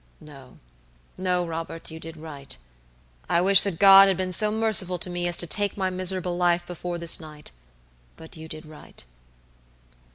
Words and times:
"No, 0.19 0.57
no, 1.15 1.45
Robert, 1.45 1.91
you 1.91 1.99
did 1.99 2.17
right; 2.17 2.57
I 3.29 3.39
wish 3.39 3.61
that 3.61 3.77
God 3.77 4.07
had 4.07 4.17
been 4.17 4.33
so 4.33 4.49
merciful 4.49 4.97
to 4.97 5.11
me 5.11 5.27
as 5.27 5.37
to 5.37 5.45
take 5.45 5.77
my 5.77 5.91
miserable 5.91 6.35
life 6.35 6.65
before 6.65 6.97
this 6.97 7.19
night; 7.19 7.51
but 8.15 8.35
you 8.35 8.47
did 8.47 8.65
right." 8.65 9.03